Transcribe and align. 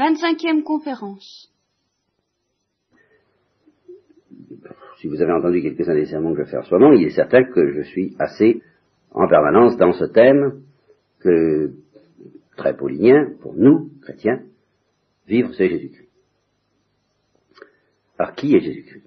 25e 0.00 0.62
conférence. 0.62 1.52
Si 4.98 5.08
vous 5.08 5.20
avez 5.20 5.32
entendu 5.32 5.60
quelques-uns 5.60 5.94
des 5.94 6.06
sermons 6.06 6.34
que 6.34 6.44
je 6.44 6.50
fais 6.50 6.56
en 6.56 6.62
ce 6.62 6.74
moment, 6.74 6.92
il 6.92 7.06
est 7.06 7.10
certain 7.10 7.44
que 7.44 7.72
je 7.72 7.82
suis 7.82 8.16
assez 8.18 8.62
en 9.10 9.28
permanence 9.28 9.76
dans 9.76 9.92
ce 9.92 10.04
thème 10.04 10.62
que, 11.20 11.72
très 12.56 12.74
paulinien, 12.74 13.30
pour 13.42 13.54
nous, 13.54 13.90
chrétiens, 14.00 14.42
vivre 15.26 15.52
c'est 15.54 15.68
Jésus-Christ. 15.68 16.08
Alors 18.18 18.34
qui 18.34 18.56
est 18.56 18.60
Jésus-Christ? 18.60 19.04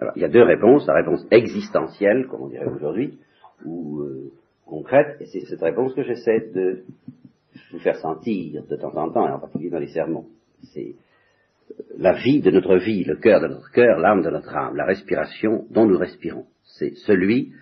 Alors 0.00 0.14
il 0.16 0.22
y 0.22 0.24
a 0.24 0.28
deux 0.28 0.42
réponses, 0.42 0.86
la 0.86 0.94
réponse 0.94 1.26
existentielle, 1.30 2.28
comme 2.28 2.42
on 2.42 2.48
dirait 2.48 2.66
aujourd'hui, 2.66 3.18
ou 3.64 4.00
euh, 4.00 4.32
concrète, 4.64 5.20
et 5.20 5.26
c'est 5.26 5.44
cette 5.44 5.60
réponse 5.60 5.94
que 5.94 6.02
j'essaie 6.02 6.50
de 6.54 6.84
faire 7.82 7.96
sentir 7.96 8.64
de 8.66 8.76
temps 8.76 8.94
en 8.96 9.10
temps, 9.10 9.28
et 9.28 9.32
en 9.32 9.38
particulier 9.38 9.70
dans 9.70 9.78
les 9.78 9.92
sermons. 9.92 10.26
C'est 10.72 10.94
euh, 11.70 11.82
la 11.98 12.12
vie 12.12 12.40
de 12.40 12.50
notre 12.50 12.76
vie, 12.76 13.04
le 13.04 13.16
cœur 13.16 13.40
de 13.40 13.48
notre 13.48 13.70
cœur, 13.70 13.98
l'âme 13.98 14.22
de 14.22 14.30
notre 14.30 14.54
âme, 14.54 14.76
la 14.76 14.86
respiration 14.86 15.66
dont 15.70 15.86
nous 15.86 15.98
respirons. 15.98 16.46
C'est 16.64 16.94
celui 17.06 17.52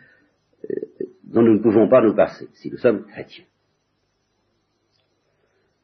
euh, 0.65 0.75
dont 1.25 1.43
nous 1.43 1.55
ne 1.55 1.63
pouvons 1.63 1.89
pas 1.89 2.03
nous 2.03 2.15
passer 2.15 2.49
si 2.55 2.71
nous 2.71 2.79
sommes 2.79 3.05
chrétiens. 3.07 3.45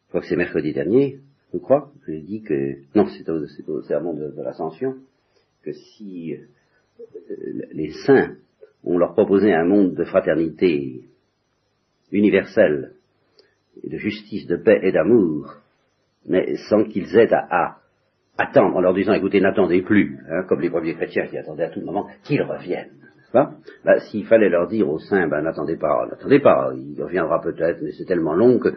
Je 0.04 0.08
crois 0.08 0.20
que 0.20 0.26
c'est 0.28 0.36
mercredi 0.36 0.72
dernier, 0.72 1.20
je 1.52 1.58
crois, 1.58 1.90
que 2.04 2.12
j'ai 2.12 2.22
dit 2.22 2.42
que, 2.42 2.76
non, 2.94 3.06
c'est 3.06 3.28
au, 3.28 3.82
sermon 3.82 4.14
de, 4.14 4.32
l'ascension, 4.42 4.96
que 5.62 5.72
si 5.72 6.34
euh, 6.34 6.46
les 7.72 7.92
saints, 8.06 8.36
on 8.84 8.98
leur 8.98 9.14
proposait 9.14 9.52
un 9.52 9.64
monde 9.64 9.94
de 9.94 10.04
fraternité 10.04 11.04
universelle, 12.12 12.95
de 13.84 13.96
justice, 13.96 14.46
de 14.46 14.56
paix 14.56 14.80
et 14.82 14.92
d'amour, 14.92 15.54
mais 16.26 16.56
sans 16.68 16.84
qu'ils 16.84 17.16
aient 17.16 17.32
à, 17.32 17.78
attendre 18.38 18.76
en 18.76 18.80
leur 18.80 18.94
disant 18.94 19.14
écoutez, 19.14 19.40
n'attendez 19.40 19.82
plus, 19.82 20.18
hein, 20.30 20.42
comme 20.48 20.60
les 20.60 20.70
premiers 20.70 20.94
chrétiens 20.94 21.26
qui 21.26 21.38
attendaient 21.38 21.64
à 21.64 21.70
tout 21.70 21.80
moment 21.80 22.06
qu'ils 22.24 22.42
reviennent. 22.42 22.90
Bah, 23.32 24.00
S'il 24.00 24.26
fallait 24.26 24.48
leur 24.48 24.66
dire 24.66 24.88
aux 24.88 24.98
saints, 24.98 25.28
ben 25.28 25.42
n'attendez 25.42 25.76
pas, 25.76 26.06
n'attendez 26.10 26.40
pas, 26.40 26.72
il 26.74 27.02
reviendra 27.02 27.40
peut-être, 27.42 27.82
mais 27.82 27.92
c'est 27.92 28.06
tellement 28.06 28.34
long 28.34 28.58
que, 28.58 28.70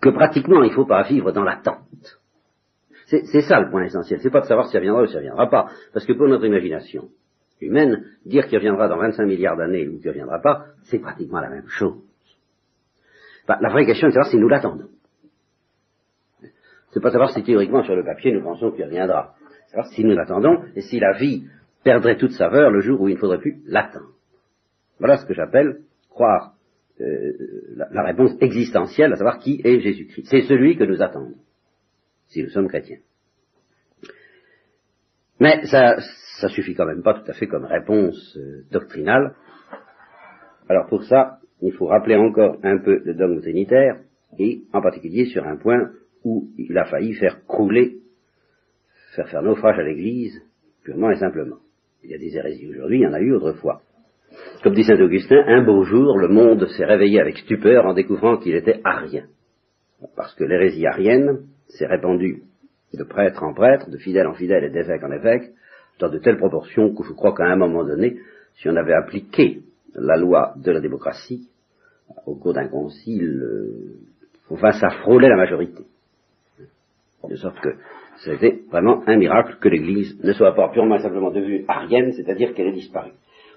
que 0.00 0.10
pratiquement 0.10 0.62
il 0.62 0.70
ne 0.70 0.74
faut 0.74 0.84
pas 0.84 1.04
vivre 1.04 1.32
dans 1.32 1.44
l'attente. 1.44 1.78
C'est 3.06 3.42
ça 3.42 3.60
le 3.60 3.70
point 3.70 3.84
essentiel, 3.84 4.20
c'est 4.22 4.30
pas 4.30 4.40
de 4.40 4.46
savoir 4.46 4.66
si 4.66 4.72
ça 4.72 4.80
viendra 4.80 5.02
ou 5.02 5.06
si 5.06 5.12
ça 5.12 5.20
viendra 5.20 5.48
pas, 5.48 5.70
parce 5.92 6.06
que 6.06 6.12
pour 6.12 6.28
notre 6.28 6.46
imagination 6.46 7.08
humaine, 7.60 8.04
dire 8.26 8.46
qu'il 8.46 8.58
reviendra 8.58 8.88
dans 8.88 8.98
25 8.98 9.24
milliards 9.24 9.56
d'années 9.56 9.86
ou 9.86 9.98
qu'il 9.98 10.06
ne 10.06 10.12
reviendra 10.12 10.40
pas, 10.40 10.66
c'est 10.84 10.98
pratiquement 10.98 11.40
la 11.40 11.50
même 11.50 11.68
chose. 11.68 12.02
La 13.48 13.68
vraie 13.70 13.86
question 13.86 14.08
est 14.08 14.10
de 14.10 14.14
savoir 14.14 14.30
si 14.30 14.38
nous 14.38 14.48
l'attendons. 14.48 14.88
C'est 16.92 17.00
pas 17.00 17.10
savoir 17.10 17.30
si 17.30 17.42
théoriquement 17.42 17.82
sur 17.82 17.96
le 17.96 18.04
papier 18.04 18.32
nous 18.32 18.42
pensons 18.42 18.70
qu'il 18.70 18.84
reviendra. 18.84 19.34
C'est 19.66 19.76
savoir 19.76 19.86
si 19.88 20.04
nous 20.04 20.14
l'attendons 20.14 20.62
et 20.74 20.82
si 20.82 21.00
la 21.00 21.12
vie 21.12 21.46
perdrait 21.82 22.16
toute 22.16 22.32
saveur 22.32 22.70
le 22.70 22.80
jour 22.80 23.00
où 23.00 23.08
il 23.08 23.14
ne 23.14 23.18
faudrait 23.18 23.38
plus 23.38 23.62
l'attendre. 23.66 24.12
Voilà 24.98 25.16
ce 25.16 25.26
que 25.26 25.34
j'appelle 25.34 25.80
croire 26.10 26.52
euh, 27.00 27.32
la, 27.74 28.02
réponse 28.02 28.32
existentielle, 28.40 29.12
à 29.12 29.16
savoir 29.16 29.38
qui 29.38 29.60
est 29.64 29.80
Jésus-Christ. 29.80 30.26
C'est 30.30 30.42
celui 30.42 30.76
que 30.76 30.84
nous 30.84 31.02
attendons, 31.02 31.38
si 32.28 32.42
nous 32.42 32.50
sommes 32.50 32.68
chrétiens. 32.68 32.98
Mais 35.40 35.64
ça, 35.64 35.96
ça 36.40 36.48
suffit 36.48 36.74
quand 36.74 36.86
même 36.86 37.02
pas 37.02 37.14
tout 37.14 37.28
à 37.28 37.32
fait 37.32 37.48
comme 37.48 37.64
réponse 37.64 38.36
euh, 38.36 38.64
doctrinale. 38.70 39.34
Alors 40.68 40.86
pour 40.86 41.02
ça, 41.04 41.38
il 41.62 41.72
faut 41.72 41.86
rappeler 41.86 42.16
encore 42.16 42.58
un 42.62 42.78
peu 42.78 43.00
le 43.04 43.14
dogme 43.14 43.40
trinitaire, 43.40 44.00
et 44.38 44.62
en 44.72 44.80
particulier 44.80 45.26
sur 45.26 45.46
un 45.46 45.56
point 45.56 45.90
où 46.24 46.48
il 46.58 46.76
a 46.76 46.84
failli 46.84 47.14
faire 47.14 47.44
crouler, 47.46 47.96
faire 49.14 49.28
faire 49.28 49.42
naufrage 49.42 49.78
à 49.78 49.82
l'Église, 49.82 50.42
purement 50.84 51.10
et 51.10 51.16
simplement. 51.16 51.58
Il 52.02 52.10
y 52.10 52.14
a 52.14 52.18
des 52.18 52.36
hérésies 52.36 52.68
aujourd'hui, 52.68 52.98
il 52.98 53.02
y 53.02 53.06
en 53.06 53.12
a 53.12 53.20
eu 53.20 53.32
autrefois. 53.32 53.82
Comme 54.62 54.74
dit 54.74 54.84
saint 54.84 55.00
Augustin, 55.00 55.42
un 55.46 55.62
beau 55.62 55.84
jour, 55.84 56.18
le 56.18 56.28
monde 56.28 56.66
s'est 56.68 56.84
réveillé 56.84 57.20
avec 57.20 57.38
stupeur 57.38 57.84
en 57.84 57.94
découvrant 57.94 58.38
qu'il 58.38 58.54
était 58.54 58.80
arien. 58.84 59.26
Parce 60.16 60.34
que 60.34 60.44
l'hérésie 60.44 60.86
arienne 60.86 61.46
s'est 61.68 61.86
répandue 61.86 62.42
de 62.94 63.04
prêtre 63.04 63.42
en 63.42 63.54
prêtre, 63.54 63.90
de 63.90 63.98
fidèle 63.98 64.26
en 64.26 64.34
fidèle 64.34 64.64
et 64.64 64.70
d'évêque 64.70 65.02
en 65.04 65.12
évêque, 65.12 65.50
dans 65.98 66.08
de 66.08 66.18
telles 66.18 66.38
proportions 66.38 66.94
que 66.94 67.04
je 67.04 67.12
crois 67.12 67.34
qu'à 67.34 67.44
un 67.44 67.56
moment 67.56 67.84
donné, 67.84 68.18
si 68.56 68.68
on 68.68 68.76
avait 68.76 68.94
appliqué 68.94 69.62
la 69.94 70.16
loi 70.16 70.54
de 70.56 70.70
la 70.70 70.80
démocratie 70.80 71.48
au 72.26 72.34
cours 72.34 72.52
d'un 72.54 72.68
concile, 72.68 73.42
enfin 74.50 74.72
ça 74.72 74.90
frôlait 75.02 75.28
la 75.28 75.36
majorité. 75.36 75.84
De 77.28 77.36
sorte 77.36 77.60
que 77.60 77.76
c'était 78.24 78.62
vraiment 78.70 79.02
un 79.06 79.16
miracle 79.16 79.56
que 79.60 79.68
l'Église 79.68 80.18
ne 80.22 80.32
soit 80.32 80.54
pas 80.54 80.68
purement 80.68 80.96
et 80.96 81.02
simplement 81.02 81.30
devenue 81.30 81.64
arienne, 81.68 82.12
c'est-à-dire 82.12 82.52
qu'elle 82.52 82.68
ait 82.68 82.72
disparu. 82.72 83.12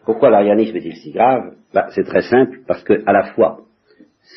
Pourquoi 0.05 0.29
l'arianisme 0.29 0.75
est-il 0.77 0.95
si 0.95 1.11
grave? 1.11 1.55
Bah, 1.73 1.87
C'est 1.93 2.03
très 2.03 2.21
simple, 2.21 2.59
parce 2.67 2.83
que 2.83 3.03
à 3.05 3.13
la 3.13 3.33
fois 3.33 3.61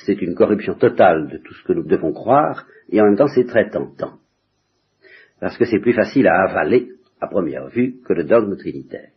c'est 0.05 0.21
une 0.21 0.35
corruption 0.35 0.75
totale 0.75 1.29
de 1.29 1.39
tout 1.39 1.55
ce 1.55 1.65
que 1.65 1.73
nous 1.73 1.85
devons 1.85 2.13
croire, 2.13 2.67
et 2.91 3.01
en 3.01 3.05
même 3.05 3.17
temps 3.17 3.29
c'est 3.29 3.47
très 3.47 3.71
tentant. 3.71 4.15
Parce 5.41 5.57
que 5.57 5.65
c'est 5.65 5.79
plus 5.79 5.95
facile 5.95 6.27
à 6.27 6.43
avaler, 6.49 6.91
à 7.21 7.29
première 7.29 7.69
vue, 7.69 7.97
que 8.05 8.13
le 8.13 8.25
dogme 8.25 8.57
trinitaire. 8.57 9.11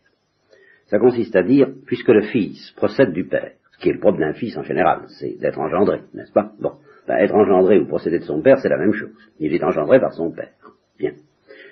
Ça 0.92 0.98
consiste 0.98 1.34
à 1.34 1.42
dire, 1.42 1.68
puisque 1.86 2.10
le 2.10 2.20
Fils 2.20 2.70
procède 2.72 3.14
du 3.14 3.24
Père, 3.24 3.52
ce 3.70 3.78
qui 3.78 3.88
est 3.88 3.94
le 3.94 3.98
propre 3.98 4.18
d'un 4.18 4.34
Fils 4.34 4.54
en 4.58 4.62
général, 4.62 5.06
c'est 5.18 5.40
d'être 5.40 5.58
engendré, 5.58 6.02
n'est-ce 6.12 6.34
pas? 6.34 6.52
Bon, 6.60 6.72
bah, 7.08 7.18
être 7.22 7.34
engendré 7.34 7.78
ou 7.78 7.86
procéder 7.86 8.18
de 8.18 8.24
son 8.24 8.42
Père, 8.42 8.58
c'est 8.58 8.68
la 8.68 8.76
même 8.76 8.92
chose. 8.92 9.08
Il 9.40 9.54
est 9.54 9.64
engendré 9.64 9.98
par 10.00 10.12
son 10.12 10.30
Père. 10.32 10.52
Bien. 10.98 11.12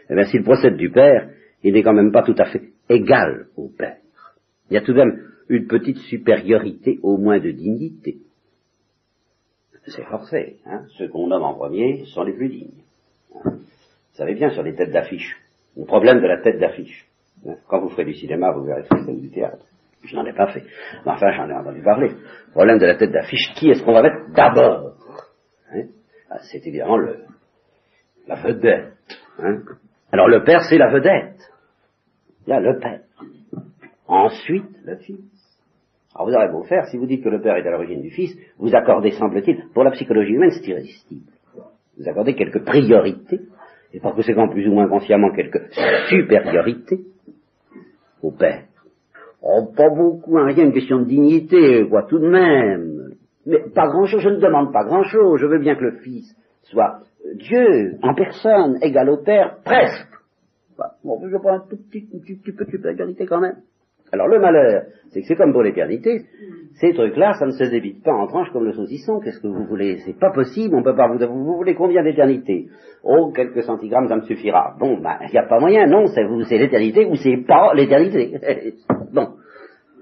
Eh 0.09 0.15
bien, 0.15 0.25
s'il 0.25 0.43
procède 0.43 0.79
du 0.79 0.91
Père, 0.91 1.29
il 1.63 1.75
n'est 1.75 1.83
quand 1.83 1.93
même 1.93 2.13
pas 2.13 2.23
tout 2.23 2.35
à 2.39 2.47
fait 2.47 2.63
égal 2.89 3.49
au 3.59 3.69
Père. 3.69 3.99
Il 4.71 4.75
y 4.75 4.79
a 4.79 4.81
tout 4.81 4.95
de 4.95 4.97
même 4.97 5.23
une 5.51 5.67
petite 5.67 5.99
supériorité, 5.99 6.99
au 7.03 7.19
moins 7.19 7.41
de 7.41 7.51
dignité. 7.51 8.21
C'est 9.85 10.05
forcé. 10.05 10.61
Hein 10.65 10.87
Ceux 10.97 11.09
qu'on 11.09 11.27
nomme 11.27 11.43
en 11.43 11.53
premier 11.57 12.07
sont 12.07 12.23
les 12.23 12.33
plus 12.33 12.49
dignes. 12.49 12.85
Vous 13.35 13.51
savez 14.15 14.35
bien 14.35 14.49
sur 14.49 14.63
les 14.63 14.75
têtes 14.75 14.93
d'affiche. 14.93 15.37
Le 15.77 15.85
problème 15.85 16.23
de 16.23 16.27
la 16.27 16.39
tête 16.39 16.59
d'affiche. 16.59 17.10
Hein. 17.47 17.55
Quand 17.69 17.81
vous 17.81 17.89
ferez 17.91 18.05
du 18.05 18.15
cinéma, 18.15 18.53
vous 18.53 18.65
verrez 18.65 18.85
c'est 19.07 19.21
du 19.21 19.31
théâtre. 19.31 19.65
Je 20.03 20.17
n'en 20.17 20.25
ai 20.25 20.33
pas 20.33 20.47
fait. 20.49 20.63
Mais 21.05 21.13
enfin, 21.13 21.31
j'en 21.33 21.49
ai 21.49 21.53
entendu 21.53 21.83
parler. 21.83 22.09
Le 22.09 22.53
problème 22.53 22.79
de 22.79 22.87
la 22.87 22.97
tête 22.97 23.13
d'affiche, 23.13 23.53
qui 23.57 23.71
est-ce 23.71 23.83
qu'on 23.85 23.93
va 23.93 24.03
mettre 24.03 24.33
d'abord 24.35 24.95
hein 25.73 25.85
ah, 26.31 26.39
C'est 26.51 26.67
évidemment 26.67 26.97
le, 26.97 27.19
la 28.27 28.37
vedette. 28.37 28.95
Hein 29.39 29.59
Alors 30.13 30.29
le 30.29 30.43
père, 30.45 30.63
c'est 30.69 30.79
la 30.79 30.91
vedette. 30.91 31.53
Il 32.47 32.51
y 32.51 32.53
a 32.53 32.61
le 32.61 32.79
père. 32.79 33.01
Ensuite, 34.07 34.65
le 34.85 34.97
fils. 34.97 35.19
Alors 36.15 36.29
vous 36.29 36.35
aurez 36.35 36.49
beau 36.49 36.65
faire, 36.65 36.87
si 36.87 36.97
vous 36.97 37.07
dites 37.07 37.23
que 37.23 37.29
le 37.29 37.41
père 37.41 37.57
est 37.57 37.67
à 37.67 37.71
l'origine 37.71 38.03
du 38.03 38.11
fils, 38.11 38.37
vous 38.59 38.75
accordez, 38.75 39.13
semble-t-il, 39.13 39.69
pour 39.73 39.85
la 39.85 39.93
psychologie 39.93 40.33
humaine, 40.33 40.51
c'est 40.51 40.69
irrésistible. 40.69 41.31
Vous 41.97 42.09
accordez 42.09 42.35
quelques 42.35 42.65
priorités, 42.65 43.41
et 43.93 44.01
par 44.01 44.15
conséquent 44.15 44.49
plus 44.49 44.67
ou 44.67 44.73
moins 44.73 44.89
consciemment 44.89 45.31
quelques 45.31 45.73
supériorités 46.09 47.01
au 48.23 48.31
père. 48.33 48.65
Oh, 49.43 49.69
pas 49.75 49.89
beaucoup, 49.89 50.37
hein, 50.39 50.47
rien, 50.47 50.65
une 50.65 50.73
question 50.73 50.99
de 50.99 51.05
dignité, 51.05 51.87
quoi, 51.89 52.03
tout 52.03 52.19
de 52.19 52.29
même. 52.29 53.15
Mais 53.47 53.61
pas 53.75 53.89
grand-chose, 53.89 54.21
je 54.21 54.29
ne 54.29 54.41
demande 54.41 54.73
pas 54.73 54.85
grand-chose, 54.85 55.41
je 55.41 55.47
veux 55.47 55.59
bien 55.59 55.75
que 55.77 55.85
le 55.85 55.99
fils 55.99 56.37
soit 56.65 57.01
Dieu 57.35 57.97
en 58.03 58.15
personne, 58.15 58.79
égal 58.83 59.09
au 59.09 59.19
Père, 59.19 59.59
presque. 59.65 60.09
Bah, 60.79 60.93
bon, 61.05 61.21
je 61.27 61.37
prends 61.37 61.57
un 61.57 61.61
tout 61.61 61.77
petit, 61.77 62.09
un 62.15 62.19
petit 62.19 62.53
peu 62.53 62.65
supériorité 62.67 63.27
quand 63.27 63.41
même. 63.41 63.57
Alors 64.13 64.29
le 64.29 64.41
malheur, 64.41 64.85
c'est 65.11 65.21
que 65.21 65.27
c'est 65.27 65.37
comme 65.37 65.53
pour 65.53 65.63
l'éternité, 65.63 66.23
ces 66.75 66.93
trucs-là, 66.95 67.35
ça 67.35 67.47
ne 67.47 67.51
se 67.51 67.65
débite 67.65 68.03
pas 68.03 68.13
en 68.13 68.27
tranches 68.27 68.51
comme 68.53 68.65
le 68.65 68.73
saucisson. 68.73 69.21
Qu'est-ce 69.21 69.41
que 69.41 69.49
vous 69.49 69.65
voulez? 69.65 69.99
C'est 70.07 70.19
pas 70.19 70.31
possible, 70.31 70.75
on 70.75 70.83
peut 70.83 70.97
pas 70.97 71.09
vous, 71.09 71.19
vous 71.19 71.57
voulez 71.57 71.75
combien 71.75 72.03
d'éternité? 72.03 72.69
Oh, 73.03 73.33
quelques 73.35 73.63
centigrammes, 73.63 74.09
ça 74.09 74.17
me 74.17 74.23
suffira. 74.23 74.77
Bon, 74.79 74.99
ben, 74.99 75.19
il 75.23 75.33
n'y 75.33 75.39
a 75.39 75.47
pas 75.47 75.61
moyen, 75.61 75.87
non, 75.87 76.07
c'est 76.07 76.59
l'éternité 76.59 77.07
ou 77.07 77.17
c'est 77.17 77.45
pas 77.47 77.75
l'éternité. 77.75 78.35
bon. 79.13 79.35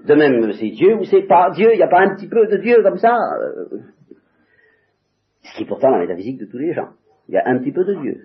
De 0.05 0.15
même, 0.15 0.53
c'est 0.53 0.69
Dieu 0.69 0.95
ou 0.95 1.03
c'est 1.03 1.23
pas 1.23 1.49
Dieu, 1.51 1.73
il 1.73 1.77
n'y 1.77 1.83
a 1.83 1.87
pas 1.87 1.99
un 1.99 2.15
petit 2.15 2.29
peu 2.29 2.47
de 2.47 2.57
Dieu 2.57 2.81
comme 2.81 2.97
ça. 2.97 3.15
Euh, 3.15 3.79
ce 5.43 5.57
qui 5.57 5.63
est 5.63 5.67
pourtant 5.67 5.89
la 5.89 5.99
métaphysique 5.99 6.39
de 6.39 6.45
tous 6.45 6.57
les 6.57 6.73
gens. 6.73 6.89
Il 7.27 7.35
y 7.35 7.37
a 7.37 7.43
un 7.45 7.59
petit 7.59 7.71
peu 7.71 7.83
de 7.83 7.95
Dieu. 7.95 8.21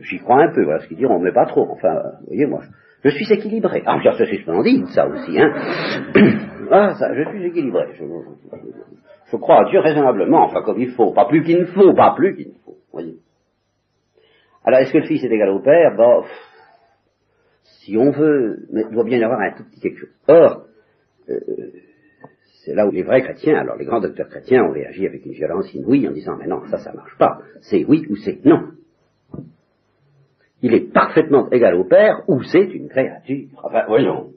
J'y 0.00 0.18
crois 0.18 0.42
un 0.42 0.52
peu, 0.52 0.62
voilà 0.62 0.80
ce 0.80 0.88
qu'ils 0.88 0.98
diront, 0.98 1.18
mais 1.18 1.32
pas 1.32 1.46
trop. 1.46 1.66
Enfin, 1.70 1.94
vous 2.20 2.26
voyez, 2.26 2.46
moi, 2.46 2.60
je, 3.04 3.10
suis 3.10 3.32
équilibré. 3.32 3.82
Ah, 3.86 4.00
ça 4.02 4.26
c'est 4.26 4.38
splendide, 4.38 4.86
ça 4.88 5.06
aussi, 5.08 5.38
hein. 5.38 5.52
ah, 6.70 6.94
ça, 6.94 7.14
je 7.14 7.28
suis 7.30 7.46
équilibré. 7.46 7.86
Je, 7.94 9.36
crois 9.36 9.66
à 9.66 9.70
Dieu 9.70 9.80
raisonnablement, 9.80 10.44
enfin 10.44 10.62
comme 10.62 10.80
il 10.80 10.90
faut, 10.90 11.12
pas 11.12 11.26
plus 11.26 11.42
qu'il 11.42 11.60
ne 11.60 11.66
faut, 11.66 11.94
pas 11.94 12.14
plus 12.14 12.36
qu'il 12.36 12.48
ne 12.48 12.58
faut, 12.64 12.76
voyez. 12.92 13.16
Alors, 14.64 14.80
est-ce 14.80 14.92
que 14.92 14.98
le 14.98 15.04
Fils 15.04 15.24
est 15.24 15.32
égal 15.32 15.48
au 15.50 15.60
Père? 15.60 15.96
Bon, 15.96 16.24
si 17.62 17.96
on 17.96 18.10
veut, 18.10 18.66
mais 18.72 18.82
il 18.88 18.94
doit 18.94 19.04
bien 19.04 19.18
y 19.18 19.24
avoir 19.24 19.40
un 19.40 19.52
tout 19.52 19.64
petit 19.64 19.80
quelque 19.80 20.00
chose. 20.00 20.14
Or, 20.28 20.66
euh, 21.28 21.40
c'est 22.64 22.74
là 22.74 22.86
où 22.86 22.90
les 22.90 23.02
vrais 23.02 23.22
chrétiens, 23.22 23.58
alors 23.58 23.76
les 23.76 23.86
grands 23.86 24.00
docteurs 24.00 24.28
chrétiens 24.28 24.64
ont 24.64 24.72
réagi 24.72 25.06
avec 25.06 25.24
une 25.24 25.32
violence 25.32 25.72
inouïe 25.72 26.06
en 26.06 26.12
disant 26.12 26.36
mais 26.38 26.46
non, 26.46 26.66
ça, 26.70 26.78
ça 26.78 26.92
marche 26.92 27.16
pas. 27.18 27.38
C'est 27.62 27.84
oui 27.88 28.06
ou 28.10 28.16
c'est 28.16 28.44
non. 28.44 28.72
Il 30.62 30.74
est 30.74 30.92
parfaitement 30.92 31.48
égal 31.50 31.74
au 31.74 31.84
Père 31.84 32.22
ou 32.28 32.42
c'est 32.42 32.64
une 32.64 32.88
créature. 32.88 33.48
Enfin, 33.62 33.84
voyons. 33.86 34.30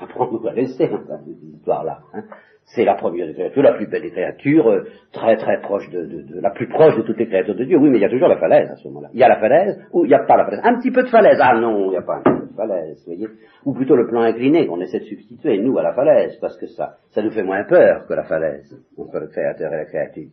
Apprends-nous 0.00 0.46
à 0.46 0.52
laisser, 0.52 0.88
enfin, 0.92 1.18
cette 1.24 1.42
histoire-là. 1.42 2.00
Hein. 2.14 2.24
C'est 2.64 2.84
la 2.84 2.94
première 2.94 3.26
des 3.26 3.34
créatures, 3.34 3.62
la 3.62 3.74
plus 3.74 3.86
belle 3.86 4.02
des 4.02 4.10
créatures, 4.10 4.68
euh, 4.68 4.84
très 5.12 5.36
très 5.36 5.60
proche 5.60 5.88
de, 5.90 6.04
de, 6.04 6.40
la 6.40 6.50
plus 6.50 6.68
proche 6.68 6.96
de 6.96 7.02
toutes 7.02 7.18
les 7.18 7.26
créatures 7.26 7.54
de 7.54 7.64
Dieu. 7.64 7.76
Oui, 7.76 7.90
mais 7.90 7.98
il 7.98 8.00
y 8.00 8.04
a 8.04 8.08
toujours 8.08 8.28
la 8.28 8.38
falaise 8.38 8.70
à 8.70 8.76
ce 8.76 8.88
moment-là. 8.88 9.08
Il 9.12 9.20
y 9.20 9.24
a 9.24 9.28
la 9.28 9.40
falaise 9.40 9.84
ou 9.92 10.04
il 10.04 10.08
n'y 10.08 10.14
a 10.14 10.20
pas 10.20 10.36
la 10.36 10.44
falaise. 10.44 10.60
Un 10.62 10.78
petit 10.78 10.90
peu 10.90 11.02
de 11.02 11.08
falaise. 11.08 11.38
Ah 11.40 11.58
non, 11.58 11.86
il 11.86 11.90
n'y 11.90 11.96
a 11.96 12.02
pas 12.02 12.16
un 12.16 12.22
petit 12.22 12.40
peu 12.40 12.46
de 12.46 12.54
falaise, 12.54 13.02
voyez. 13.04 13.28
Ou 13.64 13.74
plutôt 13.74 13.96
le 13.96 14.06
plan 14.06 14.22
incliné 14.22 14.66
qu'on 14.66 14.80
essaie 14.80 15.00
de 15.00 15.04
substituer, 15.04 15.58
nous, 15.58 15.76
à 15.78 15.82
la 15.82 15.92
falaise, 15.92 16.36
parce 16.40 16.56
que 16.56 16.66
ça, 16.66 16.96
ça 17.10 17.22
nous 17.22 17.30
fait 17.30 17.42
moins 17.42 17.64
peur 17.64 18.06
que 18.06 18.14
la 18.14 18.24
falaise, 18.24 18.74
entre 18.96 19.18
le 19.18 19.26
créateur 19.26 19.72
et 19.72 19.76
la 19.76 19.84
créature. 19.84 20.28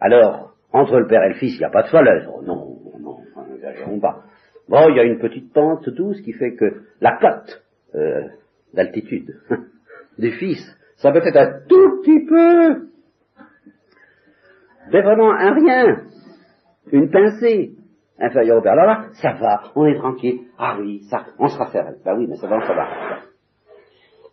Alors, 0.00 0.54
entre 0.72 0.98
le 0.98 1.06
Père 1.06 1.22
et 1.24 1.28
le 1.28 1.34
Fils, 1.34 1.54
il 1.56 1.58
n'y 1.58 1.64
a 1.64 1.70
pas 1.70 1.82
de 1.82 1.88
falaise. 1.88 2.28
Oh 2.32 2.42
non, 2.44 2.76
Bon, 4.68 4.88
il 4.88 4.96
y 4.96 5.00
a 5.00 5.04
une 5.04 5.18
petite 5.18 5.52
pente 5.52 5.88
douce 5.88 6.20
qui 6.22 6.32
fait 6.32 6.54
que 6.54 6.82
la 7.00 7.16
cote 7.18 7.64
euh, 7.94 8.28
d'altitude 8.72 9.34
du 10.18 10.30
Fils 10.32 10.78
ça 11.02 11.10
peut 11.10 11.20
être 11.26 11.36
un 11.36 11.66
tout 11.68 12.00
petit 12.00 12.24
peu, 12.26 12.86
mais 14.92 15.02
vraiment 15.02 15.32
un 15.32 15.52
rien, 15.52 16.04
une 16.92 17.10
pincée 17.10 17.72
inférieure 18.20 18.58
au 18.58 18.62
Père. 18.62 18.74
Alors 18.74 18.86
là, 18.86 19.06
ça 19.20 19.32
va, 19.32 19.72
on 19.74 19.84
est 19.86 19.96
tranquille. 19.96 20.42
Ah 20.58 20.76
oui, 20.78 21.02
ça, 21.10 21.26
on 21.40 21.48
sera 21.48 21.72
faire. 21.72 21.92
Ben 22.04 22.16
oui, 22.16 22.28
mais 22.28 22.36
ça 22.36 22.46
va, 22.46 22.60
ça 22.60 22.72
va. 22.72 22.88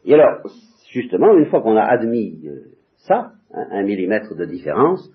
Et 0.05 0.13
alors, 0.13 0.43
justement, 0.91 1.35
une 1.35 1.47
fois 1.47 1.61
qu'on 1.61 1.75
a 1.75 1.83
admis 1.83 2.39
euh, 2.45 2.71
ça, 2.97 3.31
un, 3.51 3.81
millimètre 3.81 4.35
de 4.35 4.45
différence, 4.45 5.09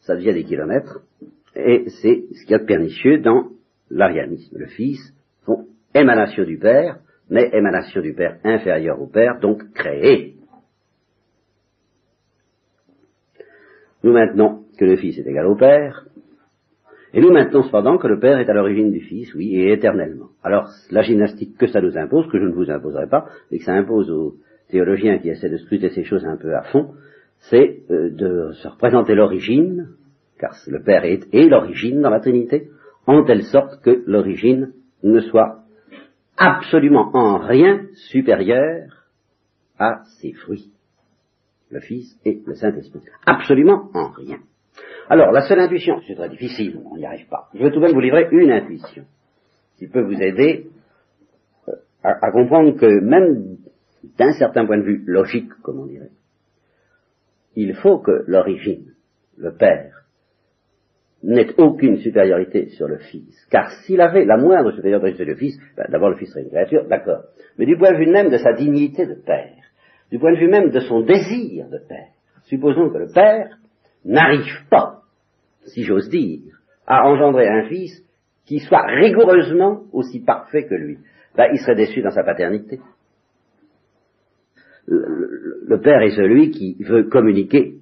ça 0.00 0.16
devient 0.16 0.32
des 0.32 0.44
kilomètres, 0.44 1.02
et 1.56 1.84
c'est 2.02 2.24
ce 2.32 2.42
qu'il 2.42 2.50
y 2.50 2.54
a 2.54 2.58
de 2.58 2.66
pernicieux 2.66 3.18
dans 3.18 3.48
l'arianisme. 3.90 4.58
Le 4.58 4.66
Fils, 4.66 5.00
font 5.44 5.66
émanation 5.94 6.44
du 6.44 6.58
Père, 6.58 6.98
mais 7.30 7.50
émanation 7.52 8.02
du 8.02 8.12
Père 8.12 8.38
inférieure 8.44 9.00
au 9.00 9.06
Père, 9.06 9.40
donc 9.40 9.72
créé. 9.72 10.34
Nous 14.04 14.12
maintenons 14.12 14.64
que 14.78 14.84
le 14.84 14.96
Fils 14.96 15.18
est 15.18 15.28
égal 15.28 15.46
au 15.46 15.56
Père, 15.56 16.06
et 17.14 17.20
nous 17.20 17.32
maintenons 17.32 17.62
cependant 17.62 17.96
que 17.96 18.08
le 18.08 18.18
Père 18.18 18.38
est 18.38 18.50
à 18.50 18.52
l'origine 18.52 18.92
du 18.92 19.00
Fils, 19.00 19.34
oui, 19.34 19.56
et 19.56 19.72
éternellement. 19.72 20.28
Alors, 20.42 20.68
la 20.90 21.02
gymnastique 21.02 21.56
que 21.56 21.66
ça 21.66 21.80
nous 21.80 21.96
impose, 21.96 22.28
que 22.30 22.38
je 22.38 22.44
ne 22.44 22.52
vous 22.52 22.70
imposerai 22.70 23.08
pas, 23.08 23.26
et 23.50 23.58
que 23.58 23.64
ça 23.64 23.72
impose 23.72 24.10
aux 24.10 24.34
théologiens 24.68 25.18
qui 25.18 25.30
essaient 25.30 25.48
de 25.48 25.56
scruter 25.56 25.88
ces 25.90 26.04
choses 26.04 26.26
un 26.26 26.36
peu 26.36 26.54
à 26.54 26.62
fond, 26.64 26.92
c'est 27.50 27.80
euh, 27.90 28.10
de 28.10 28.52
se 28.52 28.68
représenter 28.68 29.14
l'origine, 29.14 29.88
car 30.38 30.54
le 30.66 30.82
Père 30.82 31.04
est, 31.04 31.26
l'origine 31.32 32.00
dans 32.00 32.10
la 32.10 32.20
Trinité, 32.20 32.68
en 33.06 33.24
telle 33.24 33.44
sorte 33.44 33.82
que 33.82 34.02
l'origine 34.06 34.72
ne 35.02 35.20
soit 35.20 35.60
absolument 36.36 37.10
en 37.14 37.38
rien 37.38 37.86
supérieure 38.10 39.06
à 39.78 40.02
ses 40.20 40.32
fruits 40.32 40.72
le 41.70 41.80
Fils 41.80 42.18
et 42.24 42.40
le 42.46 42.54
Saint-Esprit. 42.54 43.00
Absolument 43.24 43.90
en 43.94 44.10
rien. 44.10 44.38
Alors, 45.08 45.32
la 45.32 45.42
seule 45.42 45.60
intuition, 45.60 46.00
c'est 46.06 46.14
très 46.14 46.28
difficile, 46.28 46.80
on 46.90 46.96
n'y 46.96 47.06
arrive 47.06 47.28
pas. 47.28 47.48
Je 47.54 47.62
vais 47.62 47.70
tout 47.70 47.80
de 47.80 47.84
même 47.84 47.94
vous 47.94 48.00
livrer 48.00 48.28
une 48.30 48.50
intuition 48.50 49.04
qui 49.78 49.86
peut 49.86 50.02
vous 50.02 50.20
aider 50.20 50.68
euh, 51.68 51.72
à, 52.02 52.30
comprendre 52.30 52.76
que 52.76 53.00
même 53.00 53.56
d'un 54.18 54.32
certain 54.32 54.66
point 54.66 54.78
de 54.78 54.84
vue 54.84 55.04
logique, 55.06 55.50
comme 55.62 55.80
on 55.80 55.86
dirait, 55.86 56.10
il 57.54 57.74
faut 57.74 57.98
que 57.98 58.24
l'origine, 58.26 58.94
le 59.38 59.54
Père, 59.54 60.05
n'ait 61.26 61.54
aucune 61.58 61.98
supériorité 61.98 62.68
sur 62.68 62.86
le 62.86 62.98
Fils. 62.98 63.46
Car 63.50 63.70
s'il 63.82 64.00
avait 64.00 64.24
la 64.24 64.36
moindre 64.36 64.70
supériorité 64.70 65.16
sur 65.16 65.26
le 65.26 65.34
Fils, 65.34 65.58
ben, 65.76 65.86
d'abord 65.90 66.10
le 66.10 66.16
Fils 66.16 66.30
serait 66.30 66.44
une 66.44 66.50
créature, 66.50 66.86
d'accord. 66.88 67.24
Mais 67.58 67.66
du 67.66 67.76
point 67.76 67.92
de 67.92 67.98
vue 67.98 68.10
même 68.10 68.30
de 68.30 68.38
sa 68.38 68.52
dignité 68.52 69.06
de 69.06 69.14
Père, 69.14 69.56
du 70.10 70.20
point 70.20 70.32
de 70.32 70.38
vue 70.38 70.48
même 70.48 70.70
de 70.70 70.80
son 70.80 71.00
désir 71.00 71.68
de 71.68 71.78
père. 71.78 72.12
Supposons 72.44 72.90
que 72.90 72.98
le 72.98 73.08
père 73.12 73.58
n'arrive 74.04 74.68
pas, 74.70 75.00
si 75.64 75.82
j'ose 75.82 76.08
dire, 76.08 76.60
à 76.86 77.08
engendrer 77.08 77.48
un 77.48 77.68
fils 77.68 78.04
qui 78.44 78.60
soit 78.60 78.86
rigoureusement 78.86 79.82
aussi 79.92 80.20
parfait 80.20 80.66
que 80.66 80.76
lui. 80.76 80.98
Ben, 81.36 81.48
il 81.52 81.58
serait 81.58 81.74
déçu 81.74 82.02
dans 82.02 82.12
sa 82.12 82.22
paternité. 82.22 82.78
Le, 84.86 85.64
le 85.66 85.80
père 85.80 86.02
est 86.02 86.14
celui 86.14 86.52
qui 86.52 86.76
veut 86.84 87.08
communiquer 87.08 87.78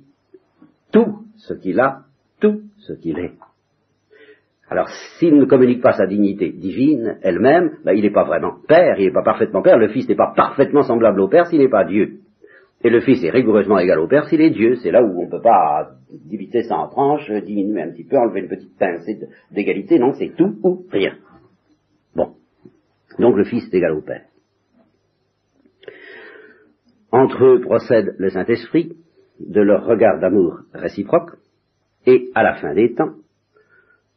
tout 0.91 1.27
ce 1.37 1.53
qu'il 1.53 1.79
a, 1.79 2.04
tout 2.45 2.61
ce 2.77 2.93
qu'il 2.93 3.19
est. 3.19 3.33
Alors, 4.69 4.89
s'il 5.19 5.37
ne 5.37 5.47
communique 5.47 5.83
pas 5.83 5.93
sa 5.93 6.07
dignité 6.07 6.51
divine 6.51 7.19
elle-même, 7.23 7.79
ben, 7.85 7.93
il 7.93 8.03
n'est 8.03 8.11
pas 8.11 8.25
vraiment 8.25 8.57
Père, 8.69 8.99
il 8.99 9.07
n'est 9.07 9.13
pas 9.13 9.23
parfaitement 9.23 9.63
Père, 9.63 9.79
le 9.79 9.89
Fils 9.89 10.09
n'est 10.09 10.15
pas 10.15 10.33
parfaitement 10.35 10.83
semblable 10.83 11.21
au 11.21 11.29
Père 11.29 11.47
s'il 11.47 11.61
n'est 11.61 11.69
pas 11.69 11.85
Dieu. 11.85 12.21
Et 12.83 12.91
le 12.91 13.01
Fils 13.01 13.25
est 13.25 13.31
rigoureusement 13.31 13.79
égal 13.79 13.99
au 13.99 14.07
Père 14.07 14.27
s'il 14.29 14.43
est 14.43 14.51
Dieu. 14.51 14.77
C'est 14.77 14.91
là 14.91 15.03
où 15.03 15.21
on 15.21 15.25
ne 15.25 15.31
peut 15.31 15.41
pas 15.41 15.93
diviser 16.11 16.63
ça 16.65 16.77
en 16.77 16.89
tranches, 16.89 17.31
diminuer 17.31 17.83
un 17.83 17.91
petit 17.93 18.05
peu, 18.05 18.19
enlever 18.19 18.41
une 18.41 18.49
petite 18.49 18.77
pincée 18.79 19.19
d'égalité. 19.51 19.99
Non, 19.99 20.13
c'est 20.13 20.35
tout 20.37 20.55
ou 20.63 20.85
rien. 20.91 21.15
Bon. 22.15 22.35
Donc 23.19 23.37
le 23.37 23.45
Fils 23.45 23.65
est 23.73 23.77
égal 23.77 23.93
au 23.93 24.03
Père. 24.03 24.25
Entre 27.11 27.45
eux 27.45 27.61
procède 27.61 28.15
le 28.19 28.29
Saint-Esprit 28.29 28.97
de 29.41 29.61
leur 29.61 29.87
regard 29.87 30.21
d'amour 30.21 30.61
réciproque, 30.73 31.31
et 32.07 32.31
à 32.35 32.43
la 32.43 32.55
fin 32.55 32.75
des 32.75 32.95
temps, 32.95 33.15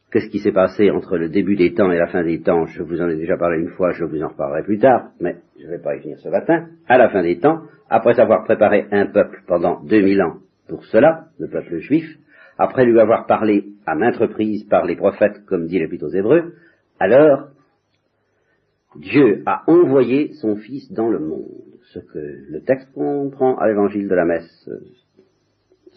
Qu'est-ce 0.09 0.29
qui 0.29 0.39
s'est 0.39 0.53
passé 0.53 0.89
entre 0.89 1.17
le 1.17 1.27
début 1.27 1.57
des 1.57 1.73
temps 1.73 1.91
et 1.91 1.97
la 1.97 2.07
fin 2.07 2.23
des 2.23 2.39
temps? 2.39 2.65
Je 2.65 2.81
vous 2.81 3.01
en 3.01 3.09
ai 3.09 3.17
déjà 3.17 3.35
parlé 3.35 3.59
une 3.59 3.71
fois, 3.71 3.91
je 3.91 4.05
vous 4.05 4.23
en 4.23 4.29
reparlerai 4.29 4.63
plus 4.63 4.79
tard, 4.79 5.09
mais 5.19 5.35
je 5.59 5.65
ne 5.65 5.71
vais 5.71 5.79
pas 5.79 5.97
y 5.97 5.99
venir 5.99 6.17
ce 6.19 6.29
matin. 6.29 6.67
À 6.87 6.97
la 6.97 7.09
fin 7.09 7.23
des 7.23 7.39
temps, 7.39 7.63
après 7.89 8.17
avoir 8.17 8.45
préparé 8.45 8.87
un 8.91 9.07
peuple 9.07 9.43
pendant 9.47 9.83
2000 9.83 10.21
ans 10.21 10.37
pour 10.69 10.85
cela, 10.85 11.25
le 11.39 11.49
peuple 11.49 11.79
juif, 11.79 12.05
après 12.57 12.85
lui 12.85 12.97
avoir 13.01 13.25
parlé 13.25 13.65
à 13.85 13.95
maintes 13.95 14.15
reprises 14.15 14.63
par 14.63 14.85
les 14.85 14.95
prophètes, 14.95 15.45
comme 15.45 15.67
dit 15.67 15.77
l'Épître 15.77 16.05
aux 16.05 16.15
Hébreux, 16.15 16.53
alors 17.01 17.49
Dieu 18.95 19.43
a 19.45 19.63
envoyé 19.67 20.31
son 20.35 20.55
Fils 20.55 20.89
dans 20.93 21.09
le 21.09 21.19
monde, 21.19 21.49
ce 21.93 21.99
que 21.99 22.49
le 22.49 22.61
texte 22.61 22.91
comprend 22.93 23.57
à 23.57 23.67
l'évangile 23.67 24.07
de 24.07 24.15
la 24.15 24.25
messe 24.25 24.69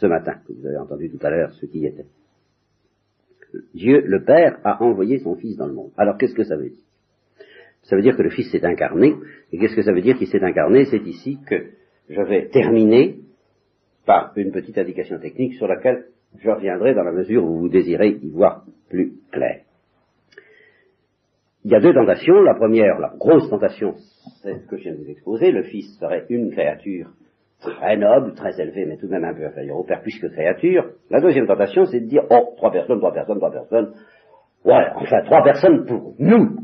ce 0.01 0.07
matin, 0.07 0.37
que 0.47 0.53
vous 0.53 0.67
avez 0.67 0.79
entendu 0.79 1.11
tout 1.11 1.25
à 1.25 1.31
l'heure, 1.31 1.53
ce 1.53 1.67
qui 1.67 1.81
y 1.81 1.87
était. 1.87 2.07
Dieu, 3.75 4.03
le 4.07 4.25
Père, 4.25 4.59
a 4.65 4.83
envoyé 4.83 5.19
son 5.19 5.35
Fils 5.37 5.57
dans 5.57 5.67
le 5.67 5.75
monde. 5.75 5.91
Alors 5.97 6.17
qu'est-ce 6.17 6.35
que 6.35 6.45
ça 6.45 6.57
veut 6.57 6.71
dire? 6.71 6.85
Ça 7.83 7.97
veut 7.97 8.03
dire 8.03 8.17
que 8.17 8.23
le 8.23 8.31
Fils 8.31 8.51
s'est 8.51 8.65
incarné. 8.65 9.15
Et 9.53 9.59
qu'est-ce 9.59 9.75
que 9.75 9.83
ça 9.83 9.93
veut 9.93 10.01
dire 10.01 10.17
qu'il 10.17 10.29
s'est 10.29 10.43
incarné? 10.43 10.87
C'est 10.87 11.05
ici 11.07 11.39
que 11.47 11.71
je 12.09 12.23
vais 12.23 12.49
terminer 12.49 13.19
par 14.07 14.33
une 14.37 14.53
petite 14.53 14.79
indication 14.79 15.19
technique 15.19 15.55
sur 15.55 15.67
laquelle 15.67 16.07
je 16.39 16.49
reviendrai 16.49 16.95
dans 16.95 17.03
la 17.03 17.13
mesure 17.13 17.45
où 17.45 17.59
vous 17.59 17.69
désirez 17.69 18.19
y 18.23 18.31
voir 18.31 18.65
plus 18.89 19.15
clair. 19.31 19.63
Il 21.65 21.73
y 21.73 21.75
a 21.75 21.81
deux 21.81 21.93
tentations. 21.93 22.41
La 22.43 22.55
première, 22.55 22.99
la 22.99 23.13
grosse 23.19 23.51
tentation, 23.51 23.97
c'est 24.43 24.61
ce 24.61 24.67
que 24.67 24.77
je 24.79 24.85
viens 24.85 24.95
de 24.95 25.03
vous 25.03 25.11
exposer. 25.11 25.51
Le 25.51 25.65
Fils 25.65 25.99
serait 25.99 26.25
une 26.31 26.51
créature 26.53 27.11
très 27.61 27.97
noble, 27.97 28.35
très 28.35 28.61
élevé, 28.61 28.87
mais 28.87 28.97
tout 28.97 29.07
de 29.07 29.13
même 29.13 29.25
un 29.25 29.35
peu 29.35 29.47
inférieur 29.47 29.77
au 29.77 29.85
Père, 29.85 30.03
puisque 30.03 30.31
créature. 30.31 30.93
La 31.11 31.21
deuxième 31.21 31.47
tentation, 31.47 31.85
c'est 31.85 32.01
de 32.01 32.07
dire, 32.07 32.23
oh, 32.31 32.55
trois 32.57 32.71
personnes, 32.71 32.99
trois 32.99 33.13
personnes, 33.13 33.39
trois 33.39 33.53
personnes. 33.53 33.95
Ouais, 34.65 34.87
enfin, 34.97 35.23
trois 35.25 35.43
personnes 35.43 35.87
pour 35.87 36.15
nous. 36.19 36.59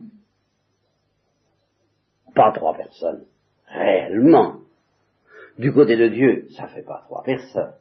Pas 2.34 2.52
trois 2.52 2.74
personnes. 2.74 3.24
Réellement. 3.68 4.56
Du 5.58 5.72
côté 5.72 5.96
de 5.96 6.08
Dieu, 6.08 6.46
ça 6.56 6.66
fait 6.68 6.82
pas 6.82 7.02
trois 7.06 7.22
personnes. 7.22 7.74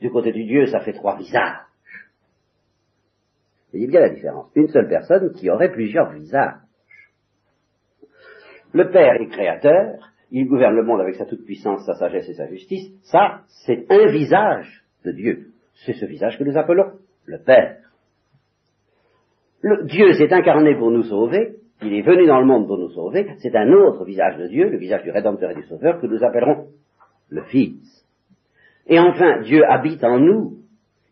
Du 0.00 0.10
côté 0.10 0.32
du 0.32 0.44
Dieu, 0.44 0.66
ça 0.66 0.80
fait 0.80 0.92
trois 0.92 1.16
visages. 1.16 1.56
Voyez 3.72 3.86
bien 3.86 4.00
la 4.00 4.10
différence. 4.10 4.50
Une 4.54 4.68
seule 4.68 4.88
personne 4.88 5.32
qui 5.32 5.48
aurait 5.50 5.72
plusieurs 5.72 6.12
visages. 6.12 6.60
Le 8.72 8.90
Père 8.90 9.14
est 9.14 9.28
créateur, 9.28 10.12
il 10.30 10.46
gouverne 10.46 10.74
le 10.74 10.84
monde 10.84 11.00
avec 11.00 11.14
sa 11.14 11.24
toute-puissance, 11.24 11.84
sa 11.86 11.94
sagesse 11.94 12.28
et 12.28 12.34
sa 12.34 12.46
justice, 12.48 12.90
ça, 13.02 13.42
c'est 13.64 13.86
un 13.90 14.06
visage 14.10 14.84
de 15.04 15.12
Dieu. 15.12 15.48
C'est 15.84 15.92
ce 15.92 16.06
visage 16.06 16.38
que 16.38 16.44
nous 16.44 16.56
appelons 16.56 16.92
le 17.26 17.38
Père. 17.38 17.78
Dieu 19.84 20.12
s'est 20.12 20.32
incarné 20.32 20.76
pour 20.76 20.90
nous 20.90 21.02
sauver, 21.04 21.56
il 21.82 21.92
est 21.92 22.02
venu 22.02 22.26
dans 22.26 22.40
le 22.40 22.46
monde 22.46 22.66
pour 22.66 22.78
nous 22.78 22.90
sauver, 22.90 23.26
c'est 23.38 23.54
un 23.54 23.70
autre 23.72 24.04
visage 24.04 24.38
de 24.38 24.46
Dieu, 24.46 24.68
le 24.68 24.78
visage 24.78 25.02
du 25.02 25.10
Rédempteur 25.10 25.50
et 25.50 25.54
du 25.54 25.64
Sauveur, 25.64 26.00
que 26.00 26.06
nous 26.06 26.22
appellerons 26.22 26.68
le 27.28 27.42
Fils. 27.42 28.06
Et 28.86 28.98
enfin, 28.98 29.40
Dieu 29.42 29.64
habite 29.64 30.04
en 30.04 30.18
nous, 30.18 30.58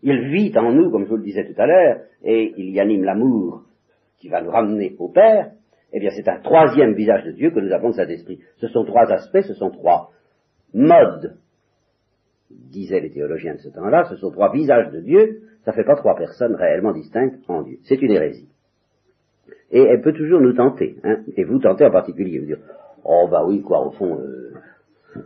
il 0.03 0.29
vit 0.29 0.57
en 0.57 0.73
nous, 0.73 0.91
comme 0.91 1.05
je 1.05 1.11
vous 1.11 1.17
le 1.17 1.23
disais 1.25 1.45
tout 1.45 1.61
à 1.61 1.67
l'heure, 1.67 2.01
et 2.23 2.53
il 2.57 2.71
y 2.71 2.81
anime 2.81 3.05
l'amour 3.05 3.63
qui 4.19 4.29
va 4.29 4.41
nous 4.41 4.51
ramener 4.51 4.95
au 4.99 5.09
Père, 5.09 5.51
eh 5.95 6.01
bien 6.01 6.11
c'est 6.11 6.29
un 6.29 6.41
troisième 6.41 6.95
visage 6.95 7.25
de 7.25 7.31
Dieu 7.31 7.51
que 7.51 7.61
nous 7.61 7.73
avons 7.73 7.91
de 7.91 7.95
Saint-Esprit. 7.95 8.41
Ce 8.57 8.67
sont 8.67 8.85
trois 8.85 9.11
aspects, 9.13 9.43
ce 9.43 9.55
sont 9.55 9.71
trois 9.71 10.11
modes, 10.75 11.37
disaient 12.51 13.01
les 13.01 13.11
théologiens 13.11 13.55
de 13.55 13.61
ce 13.61 13.69
temps-là, 13.69 14.05
ce 14.11 14.17
sont 14.17 14.33
trois 14.33 14.53
visages 14.53 14.91
de 14.91 15.01
Dieu, 15.01 15.43
ça 15.65 15.71
ne 15.71 15.77
fait 15.77 15.85
pas 15.85 15.95
trois 15.95 16.17
personnes 16.17 16.57
réellement 16.57 16.93
distinctes 16.93 17.39
en 17.49 17.63
Dieu. 17.63 17.79
C'est 17.85 18.03
une 18.03 18.11
hérésie. 18.11 18.49
Et 19.71 19.81
elle 19.81 20.03
peut 20.03 20.13
toujours 20.13 20.41
nous 20.41 20.53
tenter, 20.53 20.97
hein, 21.05 21.19
et 21.37 21.45
vous 21.45 21.61
tenter 21.61 21.87
en 21.87 21.91
particulier, 21.93 22.41
vous 22.41 22.47
dire, 22.47 22.61
oh 23.05 23.29
bah 23.31 23.45
oui, 23.47 23.63
quoi, 23.63 23.87
au 23.87 23.93
fond, 23.93 24.19
euh, 24.19 24.53